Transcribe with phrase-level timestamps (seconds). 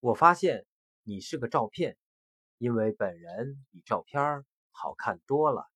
[0.00, 0.64] 我发现
[1.02, 1.96] 你是个照片，
[2.58, 5.66] 因为本人比照片好看多了。